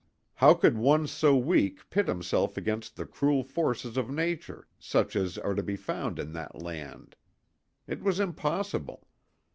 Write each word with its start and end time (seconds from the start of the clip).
How 0.33 0.55
could 0.55 0.79
one 0.79 1.05
so 1.05 1.37
weak 1.37 1.87
pit 1.91 2.07
himself 2.07 2.57
against 2.57 2.95
the 2.95 3.05
cruel 3.05 3.43
forces 3.43 3.97
of 3.97 4.09
nature 4.09 4.67
such 4.79 5.15
as 5.15 5.37
are 5.37 5.53
to 5.53 5.61
be 5.61 5.75
found 5.75 6.17
in 6.17 6.33
that 6.33 6.55
land? 6.59 7.15
It 7.85 8.01
was 8.01 8.19
impossible. 8.19 9.07